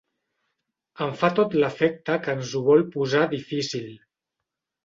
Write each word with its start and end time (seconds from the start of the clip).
Em 1.07 1.11
fa 1.19 1.29
tot 1.39 1.53
l'efecte 1.63 2.17
que 2.25 2.35
ens 2.39 2.57
ho 2.57 2.63
vol 2.71 2.83
posar 2.97 3.23
difícil. 3.37 3.93